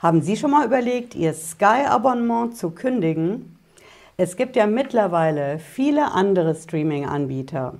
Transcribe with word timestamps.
Haben 0.00 0.22
Sie 0.22 0.38
schon 0.38 0.52
mal 0.52 0.64
überlegt, 0.64 1.14
Ihr 1.14 1.34
Sky-Abonnement 1.34 2.56
zu 2.56 2.70
kündigen? 2.70 3.58
Es 4.16 4.36
gibt 4.36 4.56
ja 4.56 4.66
mittlerweile 4.66 5.58
viele 5.58 6.12
andere 6.12 6.54
Streaming-Anbieter, 6.54 7.74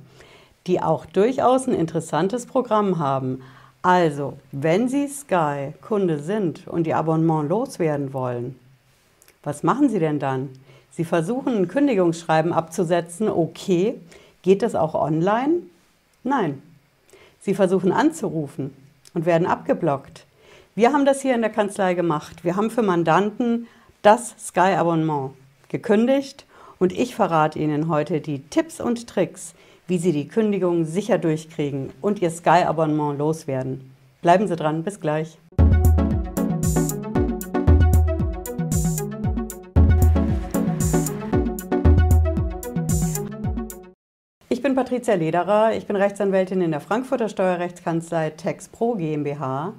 die 0.67 0.83
auch 0.83 1.07
durchaus 1.07 1.67
ein 1.67 1.73
interessantes 1.73 2.45
Programm 2.45 2.99
haben. 2.99 3.41
Also, 3.81 4.35
wenn 4.53 4.87
Sie 4.87 5.09
Sky-Kunde 5.09 6.19
sind 6.19 6.69
und 6.69 6.87
Ihr 6.87 6.99
Abonnement 6.99 7.49
loswerden 7.49 8.13
wollen, 8.13 8.59
was 9.43 9.63
machen 9.63 9.89
Sie 9.89 9.99
denn 9.99 10.19
dann? 10.19 10.51
Sie 10.91 11.07
versuchen 11.07 11.57
ein 11.57 11.69
Kündigungsschreiben 11.69 12.53
abzusetzen, 12.53 13.31
okay. 13.31 13.99
Geht 14.43 14.61
das 14.61 14.75
auch 14.75 14.95
online? 14.95 15.63
Nein. 16.23 16.61
Sie 17.41 17.55
versuchen 17.55 17.93
anzurufen 17.93 18.77
und 19.15 19.25
werden 19.25 19.47
abgeblockt. 19.47 20.27
Wir 20.81 20.95
haben 20.95 21.05
das 21.05 21.21
hier 21.21 21.35
in 21.35 21.43
der 21.43 21.51
Kanzlei 21.51 21.93
gemacht. 21.93 22.43
Wir 22.43 22.57
haben 22.57 22.71
für 22.71 22.81
Mandanten 22.81 23.67
das 24.01 24.35
Sky-Abonnement 24.39 25.33
gekündigt 25.69 26.47
und 26.79 26.99
ich 26.99 27.15
verrate 27.15 27.59
Ihnen 27.59 27.91
heute 27.91 28.23
die 28.23 28.45
Tipps 28.45 28.81
und 28.81 29.07
Tricks, 29.07 29.53
wie 29.89 29.99
Sie 29.99 30.13
die 30.13 30.27
Kündigung 30.27 30.87
sicher 30.87 31.19
durchkriegen 31.19 31.93
und 32.01 32.23
Ihr 32.23 32.31
Sky-Abonnement 32.31 33.19
loswerden. 33.19 33.95
Bleiben 34.23 34.49
Sie 34.49 34.57
dran, 34.57 34.83
bis 34.83 34.99
gleich. 35.03 35.37
Ich 44.49 44.63
bin 44.63 44.75
Patricia 44.75 45.13
Lederer, 45.13 45.77
ich 45.77 45.87
bin 45.87 45.97
Rechtsanwältin 45.97 46.63
in 46.63 46.71
der 46.71 46.81
Frankfurter 46.81 47.29
Steuerrechtskanzlei 47.29 48.31
TexPro 48.31 48.95
GmbH. 48.95 49.75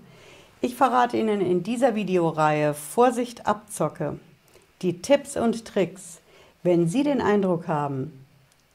Ich 0.64 0.76
verrate 0.76 1.18
Ihnen 1.18 1.42
in 1.42 1.64
dieser 1.64 1.96
Videoreihe 1.96 2.76
Vorsicht 2.76 3.48
Abzocke 3.48 4.20
die 4.84 5.02
Tipps 5.02 5.36
und 5.36 5.66
Tricks, 5.66 6.20
wenn 6.62 6.88
Sie 6.88 7.02
den 7.02 7.20
Eindruck 7.20 7.68
haben, 7.68 8.26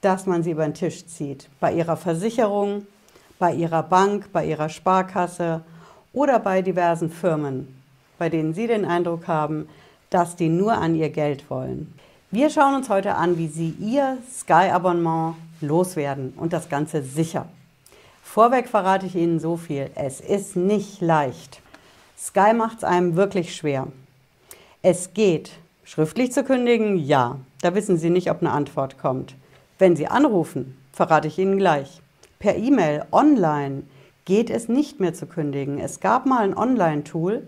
dass 0.00 0.26
man 0.26 0.42
Sie 0.42 0.50
über 0.50 0.64
den 0.64 0.74
Tisch 0.74 1.06
zieht, 1.06 1.48
bei 1.60 1.72
Ihrer 1.72 1.96
Versicherung, 1.96 2.88
bei 3.38 3.54
Ihrer 3.54 3.84
Bank, 3.84 4.32
bei 4.32 4.46
Ihrer 4.46 4.68
Sparkasse 4.68 5.60
oder 6.12 6.40
bei 6.40 6.60
diversen 6.60 7.08
Firmen, 7.08 7.80
bei 8.18 8.30
denen 8.30 8.52
Sie 8.52 8.66
den 8.66 8.84
Eindruck 8.84 9.28
haben, 9.28 9.68
dass 10.10 10.34
die 10.34 10.48
nur 10.48 10.72
an 10.72 10.96
Ihr 10.96 11.10
Geld 11.10 11.48
wollen. 11.50 11.94
Wir 12.32 12.50
schauen 12.50 12.74
uns 12.74 12.88
heute 12.88 13.14
an, 13.14 13.38
wie 13.38 13.46
Sie 13.46 13.70
Ihr 13.78 14.18
Sky-Abonnement 14.28 15.36
loswerden 15.60 16.32
und 16.36 16.52
das 16.52 16.68
Ganze 16.68 17.04
sicher. 17.04 17.46
Vorweg 18.24 18.68
verrate 18.68 19.06
ich 19.06 19.14
Ihnen 19.14 19.38
so 19.38 19.56
viel, 19.56 19.88
es 19.94 20.20
ist 20.20 20.56
nicht 20.56 21.00
leicht. 21.00 21.60
Sky 22.18 22.54
macht 22.54 22.78
es 22.78 22.84
einem 22.84 23.14
wirklich 23.14 23.54
schwer. 23.54 23.88
Es 24.80 25.12
geht. 25.12 25.52
Schriftlich 25.84 26.32
zu 26.32 26.44
kündigen? 26.44 26.96
Ja. 26.96 27.36
Da 27.60 27.74
wissen 27.74 27.98
Sie 27.98 28.08
nicht, 28.08 28.30
ob 28.30 28.40
eine 28.40 28.52
Antwort 28.52 28.98
kommt. 28.98 29.34
Wenn 29.78 29.96
Sie 29.96 30.06
anrufen, 30.06 30.78
verrate 30.92 31.28
ich 31.28 31.38
Ihnen 31.38 31.58
gleich. 31.58 32.00
Per 32.38 32.56
E-Mail, 32.56 33.04
online 33.12 33.82
geht 34.24 34.48
es 34.48 34.68
nicht 34.68 34.98
mehr 34.98 35.12
zu 35.12 35.26
kündigen. 35.26 35.78
Es 35.78 36.00
gab 36.00 36.24
mal 36.24 36.42
ein 36.42 36.56
Online-Tool, 36.56 37.42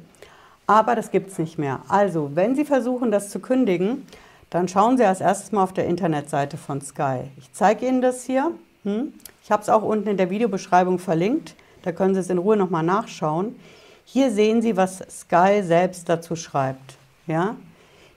aber 0.67 0.95
das 0.95 1.11
gibt 1.11 1.31
es 1.31 1.39
nicht 1.39 1.59
mehr. 1.59 1.81
Also, 1.89 2.33
wenn 2.35 2.55
Sie 2.55 2.67
versuchen, 2.67 3.11
das 3.11 3.31
zu 3.31 3.41
kündigen, 3.41 4.07
dann 4.51 4.69
schauen 4.69 4.99
Sie 4.99 5.05
als 5.05 5.23
erstes 5.23 5.51
mal 5.51 5.63
auf 5.63 5.73
der 5.73 5.87
Internetseite 5.87 6.59
von 6.59 6.83
Sky. 6.83 7.21
Ich 7.39 7.53
zeige 7.53 7.87
Ihnen 7.87 8.03
das 8.03 8.25
hier. 8.25 8.53
Hm? 8.85 9.15
Ich 9.43 9.51
habe 9.51 9.63
es 9.63 9.71
auch 9.71 9.83
unten 9.83 10.09
in 10.09 10.19
der 10.19 10.31
Videobeschreibung 10.31 10.99
verlinkt. 10.99 11.55
Da 11.83 11.93
können 11.93 12.15
Sie 12.15 12.21
es 12.21 12.29
in 12.29 12.39
Ruhe 12.39 12.57
nochmal 12.57 12.83
nachschauen. 12.83 13.57
Hier 14.11 14.31
sehen 14.31 14.63
Sie, 14.63 14.75
was 14.75 15.05
Sky 15.11 15.63
selbst 15.63 16.09
dazu 16.09 16.35
schreibt. 16.35 16.97
Ja? 17.27 17.57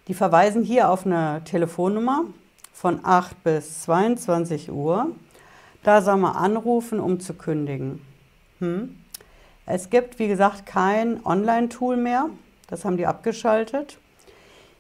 Die 0.08 0.14
verweisen 0.14 0.64
hier 0.64 0.90
auf 0.90 1.06
eine 1.06 1.42
Telefonnummer 1.44 2.24
von 2.72 3.02
8 3.04 3.44
bis 3.44 3.82
22 3.82 4.72
Uhr. 4.72 5.12
Da 5.84 6.02
soll 6.02 6.16
man 6.16 6.38
anrufen, 6.38 7.02
um 7.02 7.20
zu 7.20 7.34
kündigen. 7.34 8.00
Hm? 8.60 8.96
Es 9.66 9.90
gibt, 9.90 10.18
wie 10.18 10.30
gesagt, 10.30 10.66
kein 10.66 11.26
Online-Tool 11.26 11.98
mehr. 11.98 12.30
Das 12.68 12.86
haben 12.86 12.96
die 12.96 13.06
abgeschaltet. 13.06 13.98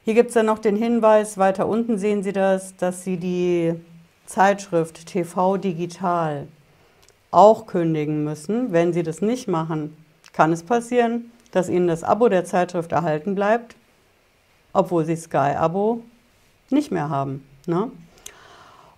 Hier 0.05 0.13
gibt 0.13 0.29
es 0.29 0.35
dann 0.35 0.45
noch 0.45 0.59
den 0.59 0.77
Hinweis, 0.77 1.37
weiter 1.37 1.67
unten 1.67 1.97
sehen 1.97 2.23
Sie 2.23 2.31
das, 2.31 2.77
dass 2.77 3.03
Sie 3.03 3.17
die 3.17 3.73
Zeitschrift 4.27 5.07
TV 5.07 5.57
Digital 5.57 6.47
auch 7.31 7.65
kündigen 7.65 8.23
müssen. 8.23 8.71
Wenn 8.71 8.93
Sie 8.93 9.03
das 9.03 9.19
nicht 9.19 9.49
machen, 9.49 9.97
kann 10.33 10.51
es 10.51 10.63
passieren, 10.63 11.31
dass 11.51 11.69
Ihnen 11.69 11.87
das 11.87 12.03
Abo 12.03 12.29
der 12.29 12.45
Zeitschrift 12.45 12.91
erhalten 12.91 13.35
bleibt, 13.35 13.75
obwohl 14.73 15.05
Sie 15.05 15.15
Sky-Abo 15.15 16.03
nicht 16.69 16.91
mehr 16.91 17.09
haben. 17.09 17.45
Ne? 17.65 17.91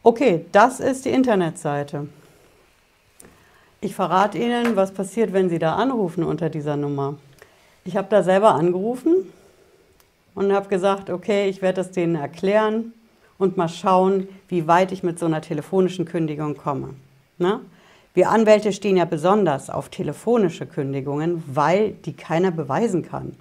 Okay, 0.04 0.46
das 0.52 0.80
ist 0.80 1.06
die 1.06 1.10
Internetseite. 1.10 2.08
Ich 3.82 3.96
verrate 3.96 4.38
Ihnen, 4.38 4.76
was 4.76 4.94
passiert, 4.94 5.34
wenn 5.34 5.50
Sie 5.50 5.60
da 5.60 5.76
anrufen 5.76 6.24
unter 6.24 6.50
dieser 6.50 6.78
Nummer. 6.78 7.16
Ich 7.86 7.98
habe 7.98 8.08
da 8.10 8.24
selber 8.24 8.54
angerufen 8.54 9.32
und 10.36 10.54
habe 10.54 10.70
gesagt, 10.70 11.10
okay, 11.10 11.50
ich 11.50 11.62
werde 11.62 11.78
das 11.78 11.92
denen 11.92 12.16
erklären 12.16 12.94
und 13.38 13.58
mal 13.58 13.68
schauen, 13.68 14.28
wie 14.48 14.68
weit 14.68 14.92
ich 14.92 15.04
mit 15.04 15.20
so 15.20 15.26
einer 15.26 15.42
telefonischen 15.42 16.06
Kündigung 16.06 16.56
komme. 16.56 16.92
Ne? 17.38 17.60
Wir 18.14 18.30
Anwälte 18.30 18.72
stehen 18.74 18.98
ja 18.98 19.06
besonders 19.06 19.72
auf 19.72 19.90
telefonische 19.90 20.68
Kündigungen, 20.68 21.44
weil 21.48 21.94
die 22.06 22.14
keiner 22.14 22.52
beweisen 22.52 23.02
kann. 23.02 23.36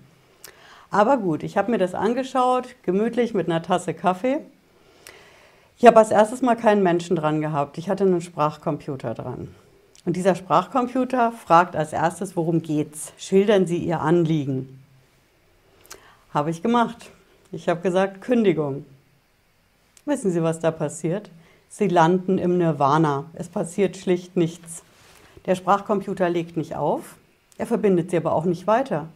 Aber 0.91 1.19
gut, 1.19 1.43
ich 1.43 1.56
habe 1.56 1.71
mir 1.71 1.78
das 1.78 1.94
angeschaut, 1.94 2.75
gemütlich 2.82 3.34
mit 3.34 3.49
einer 3.49 3.62
Tasse 3.62 3.93
Kaffee. 3.93 4.38
Ich 5.78 5.87
habe 5.87 5.99
als 5.99 6.11
erstes 6.11 6.43
mal 6.43 6.56
keinen 6.56 6.82
Menschen 6.82 7.16
dran 7.16 7.41
gehabt. 7.41 7.77
Ich 7.77 7.91
hatte 7.91 8.05
einen 8.05 8.21
Sprachcomputer 8.21 9.15
dran. 9.15 9.55
Und 10.05 10.16
dieser 10.16 10.34
Sprachcomputer 10.34 11.32
fragt 11.32 11.77
als 11.77 11.93
erstes, 11.93 12.37
worum 12.37 12.62
geht's? 12.62 13.12
Schildern 13.19 13.66
Sie 13.66 13.78
Ihr 13.78 14.00
Anliegen. 14.00 14.82
Habe 16.32 16.50
ich 16.50 16.62
gemacht. 16.62 17.11
Ich 17.53 17.69
habe 17.69 17.81
gesagt, 17.81 18.22
Kündigung. 18.22 18.87
Wissen 20.06 20.32
Sie, 20.32 20.43
was 20.43 20.61
da 20.61 20.71
passiert? 20.71 21.31
Sie 21.75 21.88
landen 21.88 22.37
im 22.37 22.59
Nirvana. 22.59 23.31
Es 23.33 23.49
passiert 23.49 23.97
schlicht 23.97 24.37
nichts. 24.37 24.83
Der 25.47 25.55
Sprachcomputer 25.55 26.28
legt 26.28 26.59
nicht 26.59 26.77
auf, 26.77 27.16
er 27.56 27.66
verbindet 27.66 28.10
sie 28.10 28.19
aber 28.19 28.34
auch 28.34 28.44
nicht 28.44 28.66
weiter. 28.66 29.09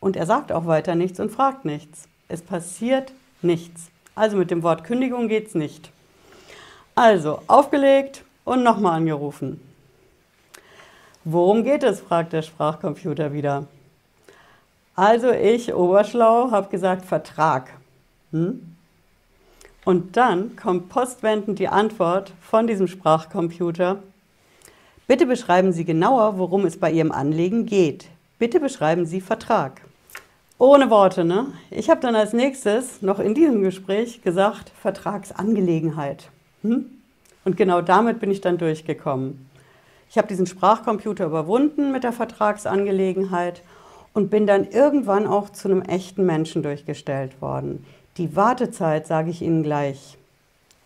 Und 0.00 0.14
er 0.14 0.26
sagt 0.26 0.52
auch 0.52 0.66
weiter 0.66 0.96
nichts 0.96 1.18
und 1.18 1.32
fragt 1.32 1.64
nichts. 1.64 2.06
Es 2.28 2.42
passiert 2.42 3.14
nichts. 3.40 3.90
Also 4.14 4.36
mit 4.36 4.50
dem 4.50 4.62
Wort 4.62 4.84
Kündigung 4.84 5.28
geht 5.28 5.46
es 5.46 5.54
nicht. 5.54 5.90
Also 6.94 7.40
aufgelegt 7.46 8.22
und 8.44 8.62
nochmal 8.62 8.98
angerufen. 8.98 9.58
Worum 11.24 11.64
geht 11.64 11.82
es? 11.82 12.02
fragt 12.02 12.34
der 12.34 12.42
Sprachcomputer 12.42 13.32
wieder. 13.32 13.66
Also 14.94 15.30
ich, 15.30 15.72
Oberschlau, 15.72 16.50
habe 16.50 16.68
gesagt 16.68 17.06
Vertrag. 17.06 17.70
Hm? 18.30 18.73
Und 19.84 20.16
dann 20.16 20.56
kommt 20.56 20.88
postwendend 20.88 21.58
die 21.58 21.68
Antwort 21.68 22.32
von 22.40 22.66
diesem 22.66 22.88
Sprachcomputer. 22.88 24.02
Bitte 25.06 25.26
beschreiben 25.26 25.72
Sie 25.72 25.84
genauer, 25.84 26.38
worum 26.38 26.64
es 26.64 26.78
bei 26.78 26.90
Ihrem 26.90 27.12
Anliegen 27.12 27.66
geht. 27.66 28.08
Bitte 28.38 28.60
beschreiben 28.60 29.04
Sie 29.04 29.20
Vertrag. 29.20 29.82
Ohne 30.58 30.88
Worte, 30.88 31.24
ne? 31.24 31.48
Ich 31.70 31.90
habe 31.90 32.00
dann 32.00 32.14
als 32.14 32.32
nächstes 32.32 33.02
noch 33.02 33.18
in 33.18 33.34
diesem 33.34 33.62
Gespräch 33.62 34.22
gesagt, 34.22 34.72
Vertragsangelegenheit. 34.80 36.30
Hm? 36.62 36.86
Und 37.44 37.56
genau 37.58 37.82
damit 37.82 38.20
bin 38.20 38.30
ich 38.30 38.40
dann 38.40 38.56
durchgekommen. 38.56 39.50
Ich 40.08 40.16
habe 40.16 40.28
diesen 40.28 40.46
Sprachcomputer 40.46 41.26
überwunden 41.26 41.92
mit 41.92 42.04
der 42.04 42.12
Vertragsangelegenheit 42.12 43.62
und 44.14 44.30
bin 44.30 44.46
dann 44.46 44.64
irgendwann 44.64 45.26
auch 45.26 45.50
zu 45.50 45.68
einem 45.68 45.82
echten 45.82 46.24
Menschen 46.24 46.62
durchgestellt 46.62 47.42
worden. 47.42 47.84
Die 48.16 48.36
Wartezeit, 48.36 49.08
sage 49.08 49.30
ich 49.30 49.42
Ihnen 49.42 49.64
gleich, 49.64 50.16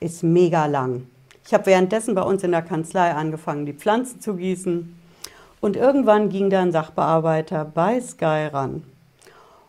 ist 0.00 0.22
mega 0.22 0.64
lang. 0.64 1.02
Ich 1.44 1.52
habe 1.52 1.66
währenddessen 1.66 2.14
bei 2.14 2.22
uns 2.22 2.42
in 2.42 2.52
der 2.52 2.62
Kanzlei 2.62 3.12
angefangen, 3.12 3.66
die 3.66 3.74
Pflanzen 3.74 4.22
zu 4.22 4.36
gießen. 4.36 4.98
Und 5.60 5.76
irgendwann 5.76 6.30
ging 6.30 6.48
da 6.48 6.62
ein 6.62 6.72
Sachbearbeiter 6.72 7.66
bei 7.66 8.00
Sky 8.00 8.48
ran. 8.50 8.82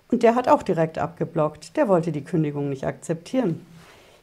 Und 0.09 0.23
der 0.23 0.35
hat 0.35 0.47
auch 0.47 0.63
direkt 0.63 0.97
abgeblockt. 1.00 1.75
Der 1.75 1.89
wollte 1.89 2.13
die 2.13 2.23
Kündigung 2.23 2.69
nicht 2.69 2.85
akzeptieren. 2.85 3.65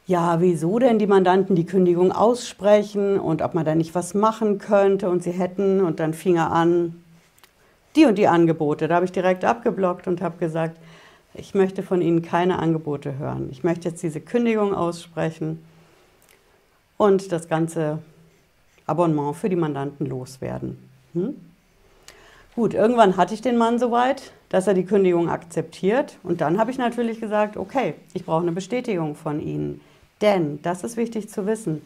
Ja, 0.07 0.41
wieso 0.41 0.79
denn 0.79 0.97
die 0.97 1.05
Mandanten 1.05 1.55
die 1.55 1.65
Kündigung 1.65 2.11
aussprechen 2.11 3.19
und 3.19 3.43
ob 3.43 3.53
man 3.53 3.65
da 3.65 3.75
nicht 3.75 3.93
was 3.93 4.15
machen 4.15 4.57
könnte 4.57 5.09
und 5.09 5.21
sie 5.21 5.31
hätten. 5.31 5.81
Und 5.81 5.99
dann 5.99 6.15
fing 6.15 6.37
er 6.37 6.51
an, 6.51 7.03
die 7.95 8.05
und 8.05 8.17
die 8.17 8.27
Angebote. 8.27 8.87
Da 8.87 8.95
habe 8.95 9.05
ich 9.05 9.11
direkt 9.11 9.45
abgeblockt 9.45 10.07
und 10.07 10.21
habe 10.21 10.37
gesagt, 10.39 10.79
ich 11.37 11.53
möchte 11.53 11.83
von 11.83 12.01
Ihnen 12.01 12.21
keine 12.21 12.59
Angebote 12.59 13.17
hören. 13.17 13.49
Ich 13.51 13.63
möchte 13.63 13.89
jetzt 13.89 14.03
diese 14.03 14.19
Kündigung 14.19 14.73
aussprechen 14.73 15.63
und 16.97 17.31
das 17.31 17.47
ganze 17.47 17.99
Abonnement 18.85 19.35
für 19.35 19.49
die 19.49 19.55
Mandanten 19.55 20.05
loswerden. 20.05 20.77
Hm? 21.13 21.35
Gut, 22.55 22.73
irgendwann 22.73 23.17
hatte 23.17 23.33
ich 23.33 23.41
den 23.41 23.57
Mann 23.57 23.79
soweit. 23.79 24.31
dass 24.49 24.67
er 24.67 24.73
die 24.73 24.85
Kündigung 24.85 25.29
akzeptiert. 25.29 26.17
Und 26.23 26.41
dann 26.41 26.57
habe 26.57 26.71
ich 26.71 26.77
natürlich 26.77 27.19
gesagt, 27.19 27.57
okay, 27.57 27.95
ich 28.13 28.25
brauche 28.25 28.43
eine 28.43 28.51
Bestätigung 28.51 29.15
von 29.15 29.41
Ihnen. 29.41 29.81
Denn, 30.21 30.61
das 30.61 30.83
ist 30.83 30.97
wichtig 30.97 31.29
zu 31.29 31.45
wissen, 31.45 31.81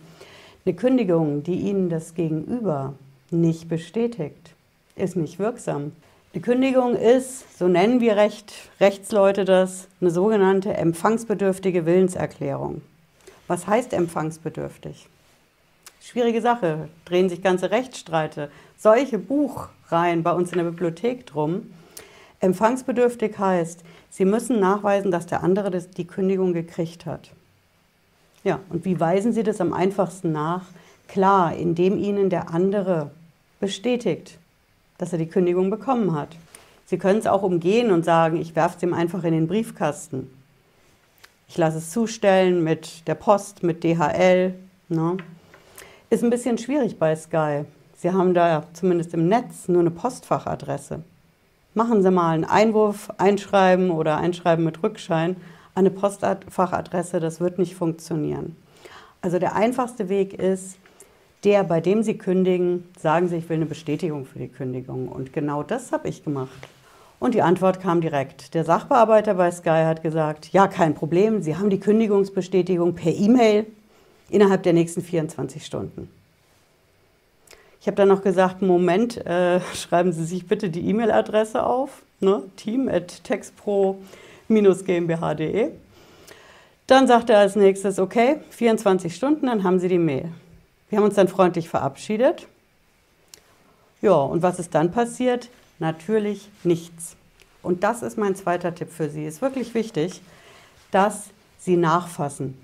eine 0.65 0.75
Kündigung, 0.75 1.44
die 1.44 1.56
Ihnen 1.56 1.89
das 1.89 2.13
Gegenüber 2.13 2.94
nicht 3.31 3.68
bestätigt, 3.68 4.53
ist 4.95 5.15
nicht 5.15 5.39
wirksam. 5.39 5.94
Die 6.33 6.42
Kündigung 6.42 6.95
ist, 6.95 7.60
so 7.60 7.68
nennen 7.68 8.00
wir 8.00 8.16
Recht, 8.16 8.54
Rechtsleute 8.80 9.44
das, 9.44 9.89
eine 10.00 10.12
sogenannte 10.12 10.74
empfangsbedürftige 10.74 11.86
Willenserklärung. 11.86 12.81
Was 13.48 13.68
heißt 13.68 13.92
empfangsbedürftig? 13.92 15.07
Schwierige 16.00 16.42
Sache, 16.42 16.88
drehen 17.04 17.28
sich 17.28 17.42
ganze 17.42 17.69
Rechtsstreite, 17.69 18.50
solche 18.78 19.18
Buchreihen 19.18 20.24
bei 20.24 20.31
uns 20.31 20.54
in 20.54 20.60
der 20.60 20.63
Bibliothek 20.63 21.25
drum. 21.25 21.74
Empfangsbedürftig 22.39 23.38
heißt, 23.38 23.84
Sie 24.10 24.24
müssen 24.24 24.62
nachweisen, 24.62 25.12
dass 25.12 25.25
der 25.25 25.44
andere 25.44 25.69
die 25.69 26.07
Kündigung 26.07 26.54
gekriegt 26.54 27.06
hat. 27.06 27.31
Ja, 28.45 28.62
und 28.69 28.86
wie 28.86 29.01
weisen 29.01 29.34
Sie 29.34 29.44
das 29.44 29.60
am 29.60 29.74
einfachsten 29.74 30.31
nach? 30.31 30.63
Klar, 31.10 31.57
indem 31.57 31.98
Ihnen 31.98 32.30
der 32.30 32.51
andere 32.51 33.12
bestätigt, 33.60 34.38
dass 35.01 35.12
er 35.12 35.18
die 35.18 35.27
Kündigung 35.27 35.71
bekommen 35.71 36.13
hat. 36.13 36.38
Sie 36.86 37.00
können 37.00 37.18
es 37.18 37.25
auch 37.25 37.42
umgehen 37.42 37.89
und 37.89 38.06
sagen, 38.06 38.39
ich 38.39 38.56
werfe 38.56 38.77
es 38.77 38.83
ihm 38.83 38.94
einfach 38.94 39.24
in 39.24 39.33
den 39.33 39.48
Briefkasten. 39.48 40.30
Ich 41.48 41.57
lasse 41.57 41.80
es 41.80 41.89
zustellen 41.89 42.63
mit 42.63 43.07
der 43.07 43.15
Post, 43.15 43.63
mit 43.63 43.83
DHL. 43.83 44.53
Ne? 44.89 45.18
Ist 46.12 46.24
ein 46.24 46.30
bisschen 46.30 46.59
schwierig 46.59 47.00
bei 47.00 47.15
Sky. 47.15 47.65
Sie 47.98 48.12
haben 48.12 48.36
da 48.36 48.63
zumindest 48.74 49.15
im 49.15 49.27
Netz 49.27 49.68
nur 49.68 49.80
eine 49.80 49.89
Postfachadresse. 49.89 51.01
Machen 51.74 52.03
Sie 52.03 52.12
mal 52.12 52.36
einen 52.36 52.45
Einwurf, 52.45 53.09
einschreiben 53.18 53.89
oder 53.89 54.18
einschreiben 54.18 54.63
mit 54.63 54.83
Rückschein 54.83 55.36
an 55.74 55.88
eine 55.88 55.89
Postfachadresse, 55.89 57.19
das 57.19 57.39
wird 57.39 57.57
nicht 57.57 57.74
funktionieren. 57.74 58.56
Also 59.21 59.39
der 59.39 59.56
einfachste 59.56 60.09
Weg 60.09 60.36
ist, 60.36 60.77
der, 61.43 61.63
bei 61.63 61.81
dem 61.81 62.03
Sie 62.03 62.17
kündigen, 62.17 62.88
sagen 62.99 63.27
Sie, 63.27 63.38
ich 63.38 63.49
will 63.49 63.57
eine 63.57 63.65
Bestätigung 63.65 64.25
für 64.25 64.38
die 64.39 64.47
Kündigung. 64.47 65.07
Und 65.07 65.33
genau 65.33 65.63
das 65.63 65.91
habe 65.91 66.07
ich 66.07 66.23
gemacht. 66.23 66.51
Und 67.19 67.33
die 67.35 67.41
Antwort 67.41 67.81
kam 67.81 67.99
direkt. 68.01 68.53
Der 68.53 68.63
Sachbearbeiter 68.63 69.33
bei 69.35 69.51
Sky 69.51 69.83
hat 69.85 70.03
gesagt, 70.03 70.53
ja, 70.53 70.67
kein 70.67 70.95
Problem, 70.95 71.41
Sie 71.41 71.55
haben 71.55 71.69
die 71.69 71.79
Kündigungsbestätigung 71.79 72.95
per 72.95 73.13
E-Mail 73.13 73.65
innerhalb 74.29 74.63
der 74.63 74.73
nächsten 74.73 75.01
24 75.01 75.65
Stunden. 75.65 76.09
Ich 77.79 77.88
habe 77.88 77.95
dann 77.95 78.07
noch 78.07 78.21
gesagt, 78.21 78.61
Moment, 78.61 79.17
äh, 79.25 79.59
schreiben 79.73 80.13
Sie 80.13 80.25
sich 80.25 80.47
bitte 80.47 80.69
die 80.69 80.88
E-Mail-Adresse 80.89 81.63
auf, 81.63 82.03
ne? 82.19 82.43
team 82.55 82.88
at 82.88 83.23
textpro-gmbh.de. 83.23 85.71
Dann 86.88 87.07
sagt 87.07 87.29
er 87.29 87.38
als 87.39 87.55
nächstes, 87.55 87.99
okay, 87.99 88.38
24 88.49 89.15
Stunden, 89.15 89.45
dann 89.47 89.63
haben 89.63 89.79
Sie 89.79 89.88
die 89.88 89.97
Mail. 89.97 90.29
Wir 90.91 90.97
haben 90.97 91.05
uns 91.05 91.15
dann 91.15 91.29
freundlich 91.29 91.69
verabschiedet. 91.69 92.47
Ja, 94.01 94.11
und 94.11 94.41
was 94.41 94.59
ist 94.59 94.75
dann 94.75 94.91
passiert? 94.91 95.47
Natürlich 95.79 96.49
nichts. 96.65 97.15
Und 97.63 97.85
das 97.85 98.01
ist 98.01 98.17
mein 98.17 98.35
zweiter 98.35 98.75
Tipp 98.75 98.91
für 98.91 99.09
Sie. 99.09 99.25
Ist 99.25 99.41
wirklich 99.41 99.73
wichtig, 99.73 100.21
dass 100.91 101.29
Sie 101.57 101.77
nachfassen. 101.77 102.57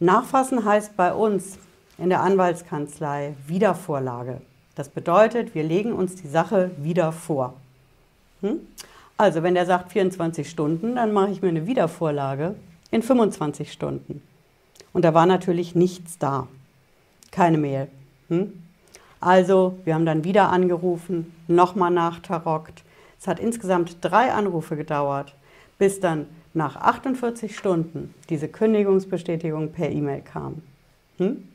Nachfassen 0.00 0.64
heißt 0.64 0.96
bei 0.96 1.14
uns 1.14 1.56
in 1.98 2.08
der 2.08 2.22
Anwaltskanzlei 2.22 3.36
Wiedervorlage. 3.46 4.40
Das 4.74 4.88
bedeutet, 4.88 5.54
wir 5.54 5.62
legen 5.62 5.92
uns 5.92 6.16
die 6.16 6.28
Sache 6.28 6.72
wieder 6.78 7.12
vor. 7.12 7.54
Hm? 8.40 8.58
Also, 9.16 9.44
wenn 9.44 9.54
der 9.54 9.66
sagt 9.66 9.92
24 9.92 10.50
Stunden, 10.50 10.96
dann 10.96 11.12
mache 11.12 11.30
ich 11.30 11.42
mir 11.42 11.50
eine 11.50 11.68
Wiedervorlage 11.68 12.56
in 12.90 13.04
25 13.04 13.70
Stunden. 13.70 14.20
Und 14.92 15.04
da 15.04 15.14
war 15.14 15.26
natürlich 15.26 15.76
nichts 15.76 16.18
da 16.18 16.48
keine 17.32 17.58
Mail. 17.58 17.88
Hm? 18.28 18.52
Also, 19.20 19.78
wir 19.84 19.94
haben 19.94 20.06
dann 20.06 20.22
wieder 20.22 20.50
angerufen, 20.50 21.34
nochmal 21.48 21.90
nachtarockt. 21.90 22.84
Es 23.20 23.26
hat 23.26 23.40
insgesamt 23.40 23.96
drei 24.00 24.32
Anrufe 24.32 24.76
gedauert, 24.76 25.34
bis 25.78 25.98
dann 25.98 26.26
nach 26.54 26.76
48 26.76 27.56
Stunden 27.56 28.14
diese 28.28 28.48
Kündigungsbestätigung 28.48 29.72
per 29.72 29.90
E-Mail 29.90 30.22
kam. 30.22 30.62
Hm? 31.18 31.48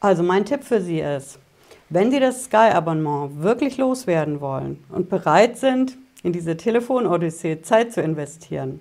Also 0.00 0.22
mein 0.22 0.44
Tipp 0.44 0.64
für 0.64 0.80
Sie 0.80 1.00
ist, 1.00 1.38
wenn 1.88 2.10
Sie 2.10 2.20
das 2.20 2.44
Sky-Abonnement 2.44 3.42
wirklich 3.42 3.76
loswerden 3.76 4.40
wollen 4.40 4.82
und 4.88 5.08
bereit 5.08 5.58
sind, 5.58 5.96
in 6.22 6.32
diese 6.32 6.56
Telefon-Odyssee 6.56 7.62
Zeit 7.62 7.92
zu 7.92 8.00
investieren, 8.00 8.80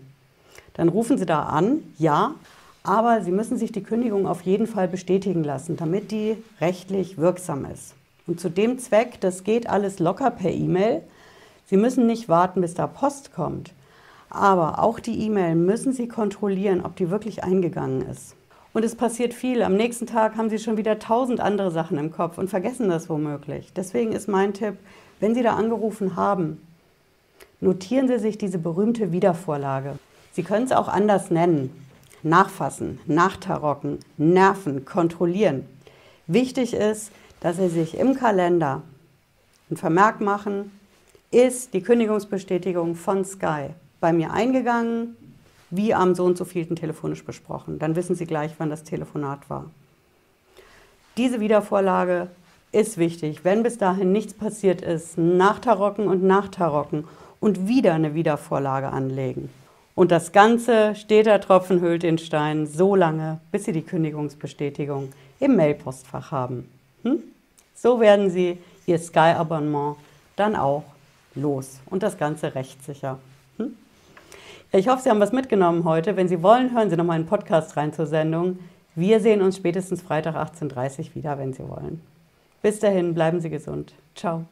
dann 0.74 0.90
rufen 0.90 1.18
Sie 1.18 1.26
da 1.26 1.44
an, 1.44 1.84
ja, 1.98 2.36
aber 2.84 3.22
Sie 3.22 3.32
müssen 3.32 3.58
sich 3.58 3.72
die 3.72 3.84
Kündigung 3.84 4.28
auf 4.28 4.42
jeden 4.42 4.68
Fall 4.68 4.88
bestätigen 4.88 5.44
lassen, 5.44 5.78
damit 5.78 6.12
die 6.12 6.36
rechtlich 6.60 7.18
wirksam 7.18 7.66
ist. 7.66 7.94
Und 8.28 8.40
zu 8.40 8.50
dem 8.50 8.80
Zweck, 8.80 9.20
das 9.20 9.44
geht 9.44 9.70
alles 9.70 10.00
locker 10.00 10.32
per 10.32 10.52
E-Mail. 10.52 11.02
Sie 11.68 11.78
müssen 11.78 12.08
nicht 12.08 12.30
warten, 12.30 12.62
bis 12.62 12.74
da 12.74 12.88
Post 12.88 13.34
kommt. 13.34 13.74
Aber 14.30 14.80
auch 14.80 15.00
die 15.00 15.26
E-Mail 15.26 15.56
müssen 15.56 15.94
Sie 15.94 16.08
kontrollieren, 16.08 16.84
ob 16.84 16.96
die 16.96 17.10
wirklich 17.10 17.44
eingegangen 17.44 18.02
ist. 18.10 18.36
Und 18.74 18.86
es 18.86 18.96
passiert 18.96 19.34
viel. 19.34 19.62
Am 19.62 19.76
nächsten 19.76 20.08
Tag 20.08 20.38
haben 20.38 20.50
Sie 20.50 20.60
schon 20.60 20.78
wieder 20.78 20.98
tausend 20.98 21.42
andere 21.42 21.72
Sachen 21.72 21.98
im 21.98 22.12
Kopf 22.12 22.38
und 22.38 22.50
vergessen 22.50 22.90
das 22.90 23.10
womöglich. 23.10 23.74
Deswegen 23.76 24.14
ist 24.14 24.30
mein 24.30 24.54
Tipp, 24.54 24.76
wenn 25.20 25.36
Sie 25.36 25.44
da 25.44 25.56
angerufen 25.56 26.16
haben, 26.16 26.66
notieren 27.60 28.08
Sie 28.08 28.18
sich 28.18 28.38
diese 28.38 28.58
berühmte 28.58 29.12
Wiedervorlage. 29.12 30.00
Sie 30.32 30.44
können 30.44 30.66
es 30.66 30.72
auch 30.72 30.88
anders 30.88 31.30
nennen 31.30 31.70
nachfassen, 32.24 33.00
nachtarocken, 33.06 34.00
nerven, 34.18 34.86
kontrollieren. 34.86 35.66
Wichtig 36.28 36.74
ist, 36.74 37.12
dass 37.40 37.58
Sie 37.58 37.70
sich 37.70 37.98
im 37.98 38.16
Kalender 38.16 38.84
ein 39.70 39.78
Vermerk 39.78 40.22
machen, 40.22 40.72
ist 41.32 41.74
die 41.74 41.82
Kündigungsbestätigung 41.82 42.96
von 42.96 43.26
Sky 43.26 43.70
bei 44.00 44.14
mir 44.14 44.32
eingegangen, 44.32 45.16
wie 45.70 45.94
am 45.94 46.16
so 46.16 46.26
und 46.26 46.38
so 46.38 46.46
vielten 46.46 46.76
telefonisch 46.76 47.24
besprochen. 47.24 47.80
Dann 47.80 47.96
wissen 47.96 48.16
Sie 48.16 48.26
gleich, 48.26 48.54
wann 48.58 48.70
das 48.70 48.84
Telefonat 48.84 49.50
war. 49.50 49.66
Diese 51.18 51.40
Wiedervorlage 51.40 52.28
ist 52.72 52.98
wichtig. 52.98 53.44
Wenn 53.44 53.64
bis 53.64 53.78
dahin 53.78 54.12
nichts 54.12 54.34
passiert 54.34 54.82
ist, 54.82 55.18
nachtarocken 55.18 56.08
und 56.08 56.24
nachtarocken 56.24 57.06
und 57.40 57.68
wieder 57.68 57.94
eine 57.94 58.14
Wiedervorlage 58.14 58.90
anlegen. 58.90 59.50
Und 60.02 60.10
das 60.10 60.32
Ganze, 60.32 60.96
steter 60.96 61.40
Tropfen 61.40 61.80
hüllt 61.80 62.02
den 62.02 62.18
Stein, 62.18 62.66
so 62.66 62.96
lange, 62.96 63.40
bis 63.52 63.66
Sie 63.66 63.72
die 63.72 63.84
Kündigungsbestätigung 63.84 65.14
im 65.40 65.56
Mailpostfach 65.56 66.32
haben. 66.32 66.68
Hm? 67.04 67.20
So 67.76 68.00
werden 68.00 68.32
Sie 68.32 68.58
Ihr 68.88 68.98
Sky-Abonnement 68.98 69.98
dann 70.38 70.56
auch 70.56 70.86
los 71.36 71.82
und 71.86 72.02
das 72.02 72.18
Ganze 72.18 72.56
rechtssicher. 72.56 73.20
Hm? 73.58 73.76
Ich 74.72 74.88
hoffe, 74.88 75.04
Sie 75.04 75.12
haben 75.12 75.20
was 75.20 75.34
mitgenommen 75.34 75.84
heute. 75.84 76.18
Wenn 76.18 76.28
Sie 76.28 76.42
wollen, 76.42 76.74
hören 76.74 76.90
Sie 76.90 76.98
noch 76.98 77.06
mal 77.06 77.14
einen 77.14 77.28
Podcast 77.28 77.78
rein 77.78 77.94
zur 77.94 78.08
Sendung. 78.08 78.58
Wir 78.96 79.20
sehen 79.20 79.44
uns 79.44 79.58
spätestens 79.58 80.02
Freitag 80.02 80.36
18.30 80.36 81.10
Uhr 81.10 81.16
wieder, 81.18 81.38
wenn 81.38 81.54
Sie 81.54 81.70
wollen. 81.70 82.02
Bis 82.64 82.80
dahin, 82.80 83.14
bleiben 83.14 83.40
Sie 83.40 83.52
gesund. 83.52 83.94
Ciao. 84.16 84.46